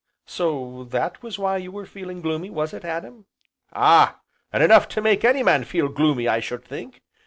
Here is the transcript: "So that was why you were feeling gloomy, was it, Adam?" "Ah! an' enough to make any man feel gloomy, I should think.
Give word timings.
"So 0.25 0.83
that 0.85 1.21
was 1.21 1.37
why 1.37 1.57
you 1.57 1.71
were 1.71 1.85
feeling 1.85 2.21
gloomy, 2.21 2.49
was 2.49 2.73
it, 2.73 2.83
Adam?" 2.83 3.27
"Ah! 3.71 4.21
an' 4.51 4.63
enough 4.63 4.87
to 4.87 4.99
make 4.99 5.23
any 5.23 5.43
man 5.43 5.63
feel 5.63 5.89
gloomy, 5.89 6.27
I 6.27 6.39
should 6.39 6.65
think. 6.65 7.03